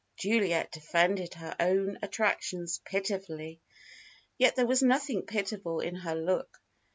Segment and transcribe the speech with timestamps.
[0.17, 3.61] Juliet defended her own attractions pitifully,
[4.35, 6.59] yet there was nothing pitiful in her look.